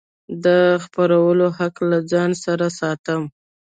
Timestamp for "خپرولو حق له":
0.83-1.99